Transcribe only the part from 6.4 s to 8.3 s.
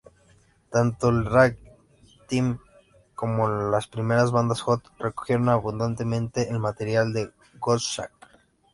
el material de Gottschalk.